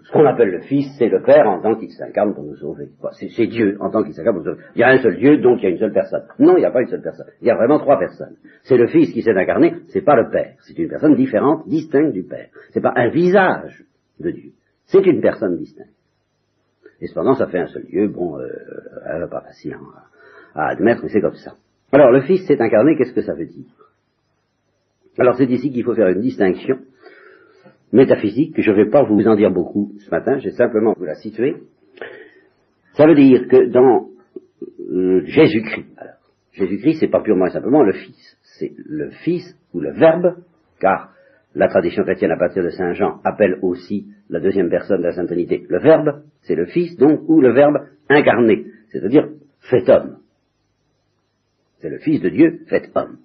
ce 0.03 0.13
qu'on 0.13 0.27
appelle 0.27 0.51
le 0.51 0.61
Fils, 0.61 0.87
c'est 0.99 1.09
le 1.09 1.23
Père 1.23 1.49
en 1.49 1.61
tant 1.61 1.75
qu'il 1.75 1.91
s'incarne 1.91 2.35
pour 2.35 2.45
nous 2.45 2.57
sauver. 2.57 2.89
C'est 3.13 3.47
Dieu 3.47 3.77
en 3.81 3.91
tant 3.91 4.03
qu'il 4.03 4.13
s'incarne 4.13 4.37
pour 4.37 4.45
nous 4.45 4.53
sauver. 4.53 4.65
Il 4.75 4.81
y 4.81 4.85
a 4.85 4.89
un 4.89 4.99
seul 4.99 5.17
Dieu, 5.17 5.39
donc 5.39 5.61
il 5.61 5.65
y 5.65 5.67
a 5.67 5.71
une 5.71 5.79
seule 5.79 5.93
personne. 5.93 6.25
Non, 6.39 6.57
il 6.57 6.61
n'y 6.61 6.67
a 6.67 6.71
pas 6.71 6.83
une 6.83 6.89
seule 6.89 7.03
personne. 7.03 7.27
Il 7.41 7.49
y 7.49 7.51
a 7.51 7.57
vraiment 7.57 7.79
trois 7.79 7.99
personnes. 7.99 8.37
C'est 8.63 8.77
le 8.77 8.87
Fils 8.87 9.13
qui 9.13 9.23
s'est 9.23 9.37
incarné, 9.37 9.77
c'est 9.89 10.03
pas 10.03 10.17
le 10.17 10.31
Père. 10.31 10.55
C'est 10.61 10.79
une 10.79 10.89
personne 10.89 11.15
différente, 11.15 11.67
distincte 11.69 12.13
du 12.13 12.23
Père. 12.23 12.49
C'est 12.73 12.81
pas 12.81 12.93
un 12.97 13.09
visage 13.09 13.85
de 14.21 14.31
Dieu. 14.31 14.51
C'est 14.87 15.05
une 15.07 15.21
personne 15.21 15.57
distincte. 15.57 15.91
Et 17.01 17.07
cependant, 17.07 17.35
ça 17.35 17.47
fait 17.47 17.61
un 17.61 17.67
seul 17.67 17.85
Dieu. 17.87 18.09
Bon, 18.09 18.39
euh, 18.39 19.27
pas 19.29 19.41
facile 19.41 19.77
à, 20.55 20.61
à 20.61 20.69
admettre, 20.71 21.03
mais 21.03 21.09
c'est 21.11 21.21
comme 21.21 21.35
ça. 21.35 21.55
Alors, 21.93 22.11
le 22.11 22.23
Fils 22.23 22.47
s'est 22.47 22.61
incarné, 22.61 22.97
qu'est-ce 22.97 23.15
que 23.15 23.23
ça 23.23 23.35
veut 23.35 23.47
dire? 23.47 23.65
Alors, 25.19 25.37
c'est 25.37 25.47
ici 25.47 25.71
qu'il 25.71 25.85
faut 25.85 25.95
faire 25.95 26.09
une 26.09 26.21
distinction 26.21 26.79
métaphysique, 27.93 28.55
que 28.55 28.63
je 28.63 28.71
ne 28.71 28.77
vais 28.77 28.91
pas 28.91 29.03
vous 29.03 29.27
en 29.27 29.35
dire 29.35 29.51
beaucoup 29.51 29.93
ce 29.99 30.11
matin, 30.11 30.39
je 30.39 30.45
vais 30.45 30.57
simplement 30.57 30.95
vous 30.97 31.05
la 31.05 31.15
situer. 31.15 31.57
Ça 32.95 33.07
veut 33.07 33.15
dire 33.15 33.47
que 33.49 33.67
dans 33.67 34.09
euh, 34.91 35.23
Jésus-Christ, 35.25 35.87
alors, 35.97 36.15
Jésus-Christ, 36.53 36.99
c'est 37.01 37.11
pas 37.11 37.23
purement 37.23 37.47
et 37.47 37.51
simplement 37.51 37.83
le 37.83 37.93
Fils, 37.93 38.39
c'est 38.59 38.73
le 38.87 39.11
Fils 39.11 39.57
ou 39.73 39.81
le 39.81 39.93
Verbe, 39.93 40.37
car 40.81 41.13
la 41.55 41.69
tradition 41.69 42.05
chrétienne 42.05 42.33
à 42.33 42.37
partir 42.37 42.63
de 42.63 42.71
Saint 42.71 42.93
Jean 42.93 43.21
appelle 43.25 43.59
aussi 43.63 44.09
la 44.29 44.41
deuxième 44.41 44.69
personne 44.69 44.99
de 44.99 45.07
la 45.07 45.13
Sainte 45.13 45.29
Trinité 45.29 45.65
le 45.69 45.79
Verbe, 45.81 46.23
c'est 46.43 46.55
le 46.55 46.67
Fils 46.67 46.97
donc, 46.97 47.21
ou 47.29 47.41
le 47.41 47.53
Verbe 47.53 47.87
incarné, 48.09 48.67
c'est-à-dire 48.89 49.29
fait 49.61 49.89
homme. 49.89 50.19
C'est 51.79 51.91
le 51.91 51.99
Fils 51.99 52.21
de 52.21 52.29
Dieu 52.29 52.61
fait 52.69 52.91
homme. 52.95 53.19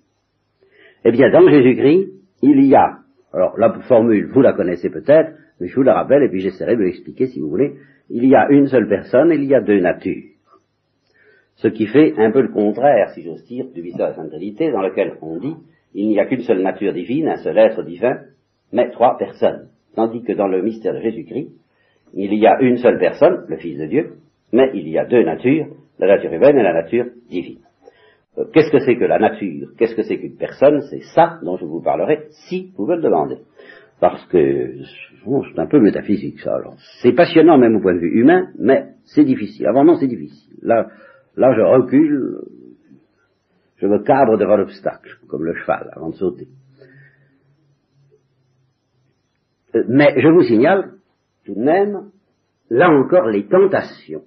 Eh 1.05 1.11
bien, 1.11 1.29
dans 1.31 1.49
Jésus-Christ, 1.49 2.11
il 2.41 2.65
y 2.65 2.75
a 2.75 2.99
alors 3.33 3.57
la 3.57 3.73
formule, 3.87 4.27
vous 4.27 4.41
la 4.41 4.53
connaissez 4.53 4.89
peut-être, 4.89 5.31
mais 5.59 5.67
je 5.67 5.75
vous 5.75 5.81
la 5.83 5.95
rappelle 5.95 6.23
et 6.23 6.29
puis 6.29 6.39
j'essaierai 6.39 6.75
de 6.75 6.83
l'expliquer 6.83 7.27
si 7.27 7.39
vous 7.39 7.49
voulez. 7.49 7.73
Il 8.09 8.25
y 8.25 8.35
a 8.35 8.47
une 8.49 8.67
seule 8.67 8.87
personne 8.87 9.31
et 9.31 9.35
il 9.35 9.45
y 9.45 9.55
a 9.55 9.61
deux 9.61 9.79
natures. 9.79 10.23
Ce 11.55 11.67
qui 11.67 11.87
fait 11.87 12.13
un 12.17 12.31
peu 12.31 12.41
le 12.41 12.49
contraire, 12.49 13.09
si 13.09 13.23
j'ose 13.23 13.43
dire, 13.45 13.65
du 13.73 13.81
mystère 13.81 14.07
de 14.07 14.11
la 14.11 14.15
Sainte 14.17 14.29
Trinité, 14.29 14.71
dans 14.71 14.81
lequel 14.81 15.13
on 15.21 15.39
dit 15.39 15.55
il 15.95 16.07
n'y 16.07 16.19
a 16.19 16.25
qu'une 16.25 16.41
seule 16.41 16.61
nature 16.61 16.93
divine, 16.93 17.27
un 17.27 17.37
seul 17.37 17.57
être 17.57 17.83
divin, 17.83 18.21
mais 18.71 18.89
trois 18.89 19.17
personnes. 19.17 19.69
Tandis 19.95 20.23
que 20.23 20.33
dans 20.33 20.47
le 20.47 20.61
mystère 20.61 20.93
de 20.93 21.01
Jésus-Christ, 21.01 21.49
il 22.15 22.33
y 22.33 22.47
a 22.47 22.59
une 22.61 22.77
seule 22.77 22.99
personne, 22.99 23.45
le 23.47 23.57
Fils 23.57 23.77
de 23.77 23.85
Dieu, 23.85 24.13
mais 24.51 24.71
il 24.73 24.87
y 24.89 24.97
a 24.97 25.05
deux 25.05 25.23
natures, 25.23 25.67
la 25.99 26.07
nature 26.07 26.33
humaine 26.33 26.57
et 26.57 26.63
la 26.63 26.73
nature 26.73 27.05
divine. 27.29 27.59
Euh, 28.37 28.45
qu'est-ce 28.51 28.71
que 28.71 28.79
c'est 28.79 28.97
que 28.97 29.05
la 29.05 29.19
nature? 29.19 29.69
Qu'est-ce 29.77 29.95
que 29.95 30.03
c'est 30.03 30.17
qu'une 30.17 30.37
personne? 30.37 30.81
C'est 30.89 31.03
ça 31.15 31.39
dont 31.43 31.57
je 31.57 31.65
vous 31.65 31.81
parlerai, 31.81 32.27
si 32.47 32.71
vous 32.75 32.85
me 32.85 32.95
le 32.95 33.01
demandez. 33.01 33.39
Parce 33.99 34.25
que 34.25 34.75
c'est 34.81 35.59
un 35.59 35.67
peu 35.67 35.79
métaphysique 35.79 36.39
ça. 36.39 36.59
C'est 37.01 37.13
passionnant 37.13 37.57
même 37.57 37.75
au 37.75 37.81
point 37.81 37.93
de 37.93 37.99
vue 37.99 38.19
humain, 38.19 38.49
mais 38.59 38.87
c'est 39.05 39.23
difficile. 39.23 39.67
Avant 39.67 39.85
non, 39.85 39.95
c'est 39.95 40.07
difficile. 40.07 40.55
Là, 40.61 40.87
là, 41.37 41.53
je 41.55 41.61
recule, 41.61 42.39
je 43.77 43.87
me 43.87 43.99
cabre 43.99 44.37
devant 44.37 44.57
l'obstacle, 44.57 45.17
comme 45.27 45.45
le 45.45 45.53
cheval 45.53 45.89
avant 45.95 46.09
de 46.09 46.15
sauter. 46.15 46.47
Euh, 49.75 49.83
mais 49.87 50.19
je 50.19 50.27
vous 50.27 50.43
signale 50.43 50.93
tout 51.45 51.55
de 51.55 51.61
même, 51.61 52.09
là 52.69 52.89
encore, 52.89 53.27
les 53.27 53.47
tentations 53.47 54.23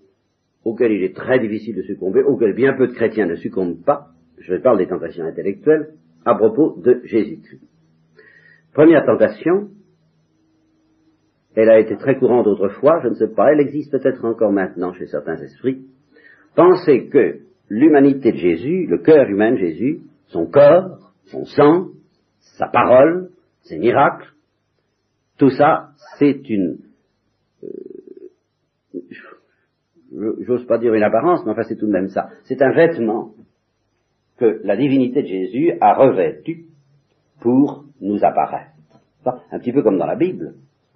auquel 0.67 0.91
il 0.91 1.05
est 1.05 1.15
très 1.15 1.39
difficile 1.39 1.77
de 1.77 1.83
succomber, 1.83 2.25
auquel 2.25 2.53
bien 2.53 2.73
peu 2.73 2.89
de 2.89 2.93
chrétiens 2.93 3.27
ne 3.27 3.37
succombent 3.37 3.85
pas, 3.85 4.09
je 4.39 4.57
parle 4.57 4.79
des 4.79 4.89
tentations 4.89 5.25
intellectuelles, 5.25 5.91
à 6.25 6.35
propos 6.35 6.75
de 6.83 7.03
Jésus-Christ. 7.05 7.63
Première 8.75 9.07
tentation, 9.07 9.69
elle 11.55 11.71
a 11.71 11.79
été 11.79 11.97
très 11.97 12.19
courante 12.19 12.49
autrefois, 12.49 13.01
je 13.05 13.11
ne 13.11 13.15
sais 13.15 13.29
pas, 13.29 13.53
elle 13.53 13.61
existe 13.61 13.93
peut-être 13.93 14.25
encore 14.25 14.51
maintenant 14.51 14.93
chez 14.93 15.07
certains 15.07 15.37
esprits, 15.37 15.87
penser 16.57 17.07
que 17.07 17.43
l'humanité 17.69 18.33
de 18.33 18.37
Jésus, 18.37 18.87
le 18.87 18.99
cœur 18.99 19.29
humain 19.29 19.53
de 19.53 19.59
Jésus, 19.59 20.01
son 20.27 20.47
corps, 20.47 21.13
son 21.27 21.45
sang, 21.45 21.91
sa 22.59 22.67
parole, 22.67 23.31
ses 23.63 23.79
miracles, 23.79 24.33
tout 25.39 25.51
ça, 25.51 25.91
c'est 26.19 26.51
une 26.51 26.79
euh, 27.63 27.69
j'ose 30.13 30.67
pas 30.67 30.79
dire 30.79 30.95
une 30.95 31.03
apparence, 31.03 31.45
mais 31.45 31.53
enfin 31.53 31.63
c'est 31.63 31.77
tout 31.77 31.87
de 31.87 31.93
même 31.93 32.09
ça. 32.09 32.29
C'est 32.45 32.63
un 32.63 32.73
vêtement 32.73 33.31
que 34.39 34.61
la 34.65 34.77
divinité 34.77 35.23
de 35.23 35.29
Jésus 35.29 35.73
a 35.81 35.95
revêtu 35.95 36.67
pour 37.41 37.85
nous 38.01 38.25
apparaître. 38.25 38.71
Un 39.51 39.59
petit 39.59 39.73
peu 39.73 39.83
comme 39.83 39.99
dans 39.99 40.07
la 40.07 40.17
Bible, 40.17 40.55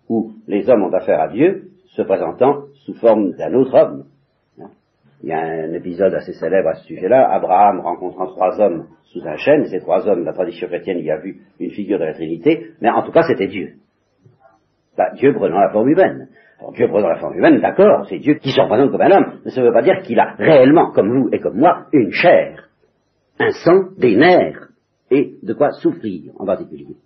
où 0.08 0.32
les 0.46 0.68
hommes 0.68 0.84
ont 0.84 0.92
affaire 0.92 1.20
à 1.20 1.28
Dieu, 1.28 1.70
se 1.86 2.02
présentant 2.02 2.66
sous 2.84 2.94
forme 2.94 3.32
d'un 3.32 3.52
autre 3.54 3.74
homme. 3.74 4.04
Il 5.22 5.28
y 5.28 5.32
a 5.32 5.40
un 5.40 5.72
épisode 5.74 6.14
assez 6.14 6.32
célèbre 6.32 6.68
à 6.68 6.74
ce 6.74 6.86
sujet-là, 6.86 7.30
Abraham 7.30 7.80
rencontrant 7.80 8.26
trois 8.26 8.58
hommes 8.58 8.86
sous 9.04 9.26
un 9.26 9.36
chêne, 9.36 9.66
ces 9.66 9.80
trois 9.80 10.08
hommes, 10.08 10.24
la 10.24 10.32
tradition 10.32 10.66
chrétienne 10.68 10.98
y 11.00 11.10
a 11.10 11.18
vu 11.18 11.42
une 11.58 11.70
figure 11.70 11.98
de 11.98 12.04
la 12.04 12.14
Trinité, 12.14 12.68
mais 12.80 12.88
en 12.88 13.02
tout 13.02 13.12
cas 13.12 13.22
c'était 13.22 13.48
Dieu. 13.48 13.74
Dieu 15.14 15.34
prenant 15.34 15.60
la 15.60 15.70
forme 15.70 15.88
humaine. 15.88 16.28
Dieu 16.74 16.88
prenant 16.88 17.08
la 17.08 17.18
forme 17.18 17.36
humaine, 17.36 17.60
d'accord, 17.60 18.06
c'est 18.08 18.18
Dieu 18.18 18.34
qui 18.34 18.50
se 18.50 18.60
représente 18.60 18.90
comme 18.90 19.00
un 19.00 19.10
homme, 19.10 19.40
mais 19.44 19.50
ça 19.50 19.60
ne 19.60 19.66
veut 19.66 19.72
pas 19.72 19.82
dire 19.82 20.02
qu'il 20.02 20.18
a 20.20 20.34
réellement, 20.38 20.92
comme 20.92 21.10
vous 21.10 21.28
et 21.32 21.40
comme 21.40 21.58
moi, 21.58 21.86
une 21.92 22.12
chair, 22.12 22.68
un 23.38 23.50
sang, 23.50 23.88
des 23.96 24.16
nerfs, 24.16 24.68
et 25.10 25.34
de 25.42 25.54
quoi 25.54 25.70
souffrir 25.72 26.32
en 26.38 26.46
particulier. 26.46 26.96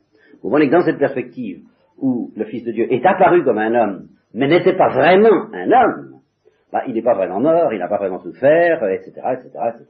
Vous 0.42 0.50
voyez 0.50 0.66
que 0.66 0.72
dans 0.72 0.84
cette 0.84 0.98
perspective 0.98 1.62
où 1.98 2.32
le 2.36 2.44
Fils 2.44 2.64
de 2.64 2.72
Dieu 2.72 2.92
est 2.92 3.06
apparu 3.06 3.44
comme 3.44 3.58
un 3.58 3.74
homme, 3.74 4.08
mais 4.34 4.48
n'était 4.48 4.76
pas 4.76 4.88
vraiment 4.88 5.46
un 5.52 5.70
homme, 5.70 6.20
bah, 6.72 6.82
il 6.88 6.94
n'est 6.94 7.02
pas 7.02 7.14
vraiment 7.14 7.40
mort, 7.40 7.72
il 7.72 7.78
n'a 7.78 7.88
pas 7.88 7.98
vraiment 7.98 8.18
souffert, 8.18 8.82
etc., 8.88 9.12
etc., 9.34 9.48
etc. 9.68 9.86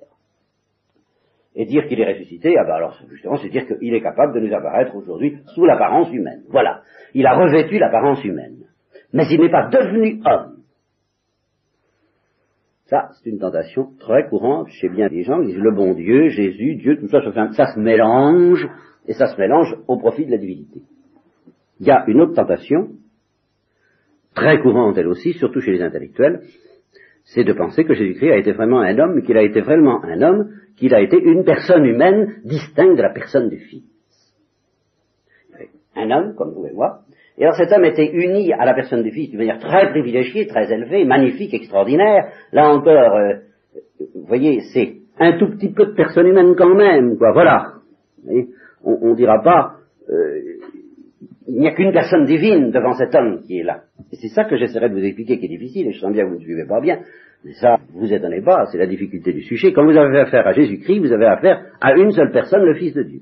Et 1.56 1.64
dire 1.64 1.87
qu'il 1.87 2.00
est 2.00 2.12
ressuscité, 2.12 2.56
ah 2.59 2.64
ben 2.64 2.75
alors 2.75 2.99
justement, 3.09 3.37
c'est 3.37 3.49
dire 3.49 3.66
qu'il 3.66 3.94
est 3.94 4.02
capable 4.02 4.35
de 4.35 4.40
nous 4.40 4.52
apparaître 4.52 4.94
aujourd'hui 4.94 5.38
sous 5.54 5.64
l'apparence 5.64 6.12
humaine. 6.12 6.42
Voilà. 6.49 6.83
Il 7.14 7.26
a 7.26 7.35
revêtu 7.35 7.78
l'apparence 7.78 8.23
humaine 8.25 8.64
mais 9.14 9.26
il 9.30 9.40
n'est 9.40 9.50
pas 9.50 9.68
devenu 9.68 10.21
homme. 10.26 10.56
Ça, 12.87 13.11
c'est 13.12 13.30
une 13.30 13.38
tentation 13.38 13.92
très 14.00 14.28
courante 14.28 14.68
chez 14.68 14.88
bien 14.88 15.09
des 15.09 15.23
gens 15.23 15.40
qui 15.40 15.52
disent 15.52 15.59
le 15.59 15.73
bon 15.73 15.94
Dieu, 15.94 16.28
Jésus, 16.28 16.75
Dieu, 16.75 16.99
tout 16.99 17.09
ça, 17.09 17.21
ça 17.52 17.73
se 17.73 17.78
mélange, 17.78 18.68
et 19.06 19.14
ça 19.14 19.28
se 19.28 19.40
mélange 19.40 19.76
au 19.87 19.97
profit 19.99 20.26
de 20.26 20.33
la 20.33 20.37
divinité. 20.37 20.83
Il 21.78 21.87
y 21.87 21.92
a 21.92 22.04
une 22.09 22.21
autre 22.21 22.35
tentation, 22.35 22.88
très 24.35 24.61
courante 24.61 24.99
elle 24.99 25.06
aussi, 25.06 25.33
surtout 25.35 25.61
chez 25.61 25.73
les 25.73 25.83
intellectuels, 25.83 26.42
c'est 27.23 27.44
de 27.44 27.52
penser 27.52 27.85
que 27.85 27.94
Jésus-Christ 27.94 28.33
a 28.33 28.37
été 28.37 28.52
vraiment 28.52 28.80
un 28.80 28.99
homme, 28.99 29.23
qu'il 29.23 29.38
a 29.38 29.42
été 29.42 29.61
vraiment 29.61 30.04
un 30.04 30.21
homme, 30.23 30.50
qu'il 30.76 30.92
a 30.92 31.00
été 31.00 31.18
une 31.18 31.44
personne 31.44 31.87
humaine 31.87 32.40
distincte 32.44 32.97
de 32.97 33.02
la 33.02 33.11
personne 33.11 33.49
du 33.49 33.59
Fils. 33.59 33.85
Un 35.94 36.11
homme, 36.11 36.35
comme 36.35 36.52
vous 36.52 36.66
et 36.66 36.73
moi, 36.73 37.04
et 37.36 37.44
alors 37.44 37.56
cet 37.56 37.72
homme 37.72 37.84
était 37.84 38.10
uni 38.12 38.52
à 38.52 38.64
la 38.64 38.74
personne 38.74 39.02
du 39.02 39.10
Fils 39.10 39.30
d'une 39.30 39.38
manière 39.38 39.58
très 39.58 39.90
privilégiée, 39.90 40.46
très 40.46 40.72
élevée, 40.72 41.04
magnifique, 41.04 41.52
extraordinaire. 41.52 42.28
Là 42.52 42.68
encore, 42.68 43.16
euh, 43.16 43.34
vous 44.14 44.26
voyez, 44.26 44.60
c'est 44.72 44.94
un 45.18 45.36
tout 45.38 45.48
petit 45.50 45.72
peu 45.72 45.86
de 45.86 45.94
personne 45.94 46.26
humaine 46.26 46.54
quand 46.56 46.74
même, 46.74 47.16
quoi. 47.18 47.32
Voilà. 47.32 47.72
on 48.84 49.10
ne 49.10 49.16
dira 49.16 49.42
pas, 49.42 49.74
euh, 50.10 50.40
il 51.48 51.60
n'y 51.60 51.68
a 51.68 51.72
qu'une 51.72 51.92
personne 51.92 52.24
divine 52.24 52.70
devant 52.70 52.92
cet 52.92 53.14
homme 53.14 53.40
qui 53.42 53.58
est 53.58 53.64
là. 53.64 53.82
Et 54.12 54.16
c'est 54.16 54.28
ça 54.28 54.44
que 54.44 54.56
j'essaierai 54.56 54.88
de 54.88 54.94
vous 54.94 55.04
expliquer 55.04 55.38
qui 55.38 55.46
est 55.46 55.48
difficile, 55.48 55.88
et 55.88 55.92
je 55.92 56.00
sens 56.00 56.12
bien 56.12 56.24
que 56.24 56.30
vous 56.30 56.38
ne 56.38 56.44
suivez 56.44 56.66
pas 56.66 56.80
bien. 56.80 57.00
Mais 57.44 57.52
ça, 57.54 57.78
vous 57.92 58.12
étonnez 58.12 58.40
pas, 58.42 58.66
c'est 58.72 58.78
la 58.78 58.86
difficulté 58.86 59.32
du 59.32 59.42
sujet. 59.42 59.72
Quand 59.72 59.84
vous 59.84 59.96
avez 59.96 60.20
affaire 60.20 60.46
à 60.46 60.52
Jésus-Christ, 60.52 61.00
vous 61.00 61.12
avez 61.12 61.26
affaire 61.26 61.66
à 61.80 61.94
une 61.94 62.12
seule 62.12 62.30
personne, 62.30 62.62
le 62.62 62.74
Fils 62.74 62.94
de 62.94 63.02
Dieu. 63.02 63.20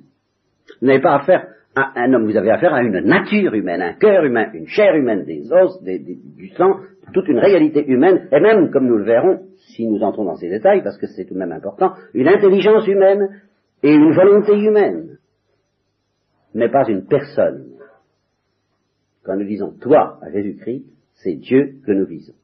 Vous 0.81 0.87
n'avez 0.87 1.01
pas 1.01 1.17
affaire 1.17 1.47
à 1.75 1.93
un 2.01 2.13
homme, 2.13 2.27
vous 2.27 2.37
avez 2.37 2.51
affaire 2.51 2.75
à 2.75 2.83
une 2.83 2.99
nature 3.01 3.55
humaine, 3.55 3.81
un 3.81 3.95
cœur 3.95 4.25
humain, 4.25 4.51
une 4.53 4.67
chair 4.67 4.95
humaine, 4.95 5.25
des 5.25 5.51
os, 5.53 5.83
du 5.83 6.49
sang, 6.51 6.81
toute 7.15 7.29
une 7.29 7.39
réalité 7.39 7.85
humaine, 7.87 8.29
et 8.31 8.41
même, 8.41 8.71
comme 8.71 8.87
nous 8.87 8.99
le 8.99 9.05
verrons, 9.05 9.41
si 9.57 9.87
nous 9.87 10.03
entrons 10.03 10.25
dans 10.25 10.37
ces 10.37 10.49
détails, 10.49 10.83
parce 10.83 10.99
que 10.99 11.07
c'est 11.07 11.25
tout 11.25 11.35
de 11.35 11.39
même 11.39 11.53
important, 11.53 11.93
une 12.15 12.29
intelligence 12.29 12.87
humaine 12.87 13.41
et 13.83 13.93
une 13.93 14.13
volonté 14.13 14.55
humaine, 14.55 15.19
mais 16.55 16.69
pas 16.69 16.85
une 16.89 17.07
personne. 17.07 17.73
Quand 19.25 19.37
nous 19.37 19.47
disons 19.47 19.73
toi 19.81 20.19
à 20.21 20.31
Jésus-Christ, 20.31 20.85
c'est 21.15 21.35
Dieu 21.35 21.77
que 21.87 21.93
nous 21.93 22.07
visons. 22.07 22.35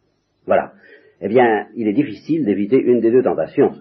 Voilà. 0.47 0.73
Eh 1.21 1.29
bien, 1.29 1.67
il 1.75 1.89
est 1.89 1.93
difficile 1.93 2.45
d'éviter 2.45 2.81
une 2.81 3.01
des 3.01 3.11
deux 3.11 3.23
tentations 3.23 3.73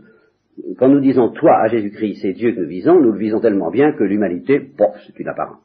quand 0.78 0.90
nous 0.90 1.00
disons 1.00 1.30
toi 1.30 1.60
à 1.64 1.68
Jésus-Christ, 1.68 2.20
c'est 2.22 2.34
Dieu 2.34 2.52
que 2.52 2.62
nous 2.62 2.68
visons, 2.68 3.00
nous 3.00 3.12
le 3.12 3.20
visons 3.20 3.40
tellement 3.40 3.70
bien 3.70 3.92
que 3.94 4.04
l'humanité, 4.04 4.60
bon, 4.78 4.92
c'est 5.06 5.20
une 5.20 5.28
apparence. 5.28 5.62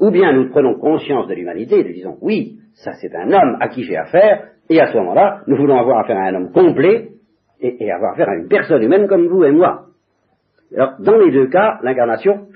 Ou 0.00 0.10
bien 0.10 0.32
nous 0.32 0.50
prenons 0.50 0.74
conscience 0.78 1.28
de 1.28 1.34
l'humanité 1.34 1.80
et 1.80 1.84
nous 1.84 1.92
disons, 1.92 2.18
oui, 2.20 2.58
ça 2.74 2.92
c'est 2.94 3.14
un 3.14 3.32
homme 3.32 3.56
à 3.60 3.68
qui 3.68 3.82
j'ai 3.84 3.96
affaire, 3.96 4.48
et 4.68 4.80
à 4.80 4.92
ce 4.92 4.96
moment-là, 4.98 5.42
nous 5.46 5.56
voulons 5.56 5.78
avoir 5.78 6.00
affaire 6.00 6.16
à 6.16 6.26
un 6.26 6.34
homme 6.34 6.52
complet, 6.52 7.10
et, 7.60 7.90
avoir 7.90 8.12
affaire 8.12 8.28
à 8.28 8.36
une 8.36 8.48
personne 8.48 8.82
humaine 8.82 9.06
comme 9.08 9.28
vous 9.28 9.44
et 9.44 9.52
moi. 9.52 9.86
Alors, 10.74 10.94
dans 11.00 11.16
les 11.16 11.30
deux 11.30 11.48
cas, 11.48 11.78
l'incarnation 11.82 12.48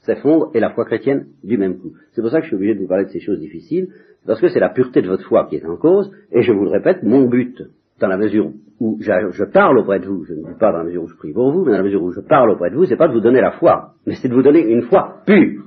s'effondre 0.00 0.50
et 0.54 0.60
la 0.60 0.70
foi 0.70 0.84
chrétienne 0.84 1.26
du 1.44 1.58
même 1.58 1.78
coup. 1.78 1.92
C'est 2.12 2.22
pour 2.22 2.30
ça 2.30 2.38
que 2.38 2.44
je 2.44 2.48
suis 2.48 2.56
obligé 2.56 2.74
de 2.74 2.80
vous 2.80 2.88
parler 2.88 3.04
de 3.04 3.10
ces 3.10 3.20
choses 3.20 3.40
difficiles, 3.40 3.88
parce 4.26 4.40
que 4.40 4.48
c'est 4.48 4.60
la 4.60 4.70
pureté 4.70 5.02
de 5.02 5.08
votre 5.08 5.26
foi 5.26 5.46
qui 5.48 5.56
est 5.56 5.66
en 5.66 5.76
cause, 5.76 6.10
et 6.32 6.42
je 6.42 6.52
vous 6.52 6.64
le 6.64 6.70
répète, 6.70 7.02
mon 7.02 7.26
but, 7.28 7.62
dans 8.00 8.08
la 8.08 8.16
mesure 8.16 8.50
où 8.80 8.98
je, 9.00 9.44
parle 9.44 9.78
auprès 9.78 9.98
de 9.98 10.06
vous, 10.06 10.24
je 10.24 10.34
ne 10.34 10.44
dis 10.44 10.58
pas 10.58 10.72
dans 10.72 10.78
la 10.78 10.84
mesure 10.84 11.02
où 11.02 11.08
je 11.08 11.16
prie 11.16 11.32
pour 11.32 11.50
vous, 11.50 11.64
mais 11.64 11.72
dans 11.72 11.78
la 11.78 11.84
mesure 11.84 12.02
où 12.02 12.12
je 12.12 12.20
parle 12.20 12.50
auprès 12.50 12.70
de 12.70 12.76
vous, 12.76 12.84
c'est 12.84 12.96
pas 12.96 13.08
de 13.08 13.12
vous 13.12 13.20
donner 13.20 13.40
la 13.40 13.52
foi, 13.52 13.94
mais 14.06 14.14
c'est 14.14 14.28
de 14.28 14.34
vous 14.34 14.42
donner 14.42 14.60
une 14.60 14.82
foi 14.82 15.16
pure. 15.26 15.64